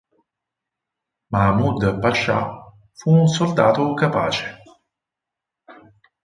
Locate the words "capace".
4.01-4.49